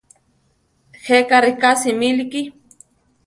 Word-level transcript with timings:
Jéka 1.03 1.37
riká 1.45 1.71
simíliki. 1.83 2.41